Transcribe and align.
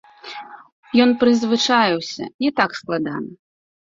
Ён 1.03 1.09
прызвычаіўся, 1.23 2.23
не 2.45 2.51
так 2.61 2.69
складана. 2.79 3.31